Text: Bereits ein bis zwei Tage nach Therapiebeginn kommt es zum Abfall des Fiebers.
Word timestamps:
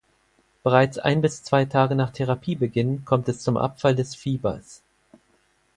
Bereits 0.63 0.97
ein 0.97 1.21
bis 1.21 1.43
zwei 1.43 1.65
Tage 1.65 1.93
nach 1.93 2.09
Therapiebeginn 2.09 3.05
kommt 3.05 3.29
es 3.29 3.41
zum 3.43 3.55
Abfall 3.55 3.93
des 3.93 4.15
Fiebers. 4.15 4.81